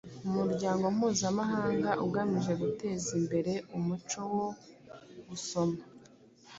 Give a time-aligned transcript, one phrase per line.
[0.27, 4.47] Umuryango mpuzamahanga ugamije guteza imbere umuco wo
[5.27, 5.79] gusoma